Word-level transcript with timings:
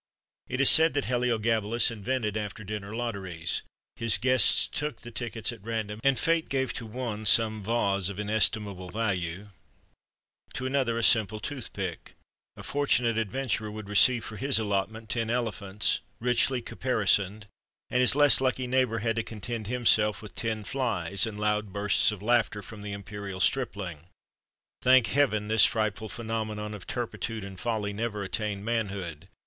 It 0.47 0.59
is 0.59 0.67
said 0.71 0.95
that 0.95 1.05
Heliogabalus 1.05 1.91
invented 1.91 2.35
after 2.35 2.63
dinner 2.63 2.95
lotteries: 2.95 3.61
his 3.97 4.17
guests 4.17 4.65
took 4.65 5.01
the 5.01 5.11
tickets 5.11 5.51
at 5.51 5.63
random, 5.63 5.99
and 6.03 6.17
fate 6.17 6.49
gave 6.49 6.73
to 6.73 6.87
one 6.87 7.23
some 7.27 7.61
vase 7.63 8.09
of 8.09 8.19
inestimable 8.19 8.89
value, 8.89 9.49
to 10.55 10.65
another 10.65 10.97
a 10.97 11.03
simple 11.03 11.39
toothpick; 11.39 12.15
a 12.57 12.63
fortunate 12.63 13.15
adventurer 13.15 13.69
would 13.69 13.87
receive 13.87 14.25
for 14.25 14.37
his 14.37 14.57
allotment 14.57 15.07
ten 15.07 15.29
elephants, 15.29 15.99
richly 16.19 16.63
caparisoned, 16.63 17.45
and 17.91 18.01
his 18.01 18.15
less 18.15 18.41
lucky 18.41 18.65
neighbour 18.65 18.97
had 19.05 19.17
to 19.17 19.21
content 19.23 19.67
himself 19.67 20.19
with 20.19 20.33
ten 20.33 20.63
flies, 20.63 21.27
and 21.27 21.39
loud 21.39 21.71
bursts 21.71 22.11
of 22.11 22.23
laughter 22.23 22.63
from 22.63 22.81
the 22.81 22.91
imperial 22.91 23.39
stripling. 23.39 24.07
Thank 24.81 25.05
Heaven! 25.05 25.47
this 25.47 25.63
frightful 25.65 26.09
phenomenon 26.09 26.73
of 26.73 26.87
turpitude 26.87 27.45
and 27.45 27.59
folly 27.59 27.93
never 27.93 28.23
attained 28.23 28.65
manhood. 28.65 29.27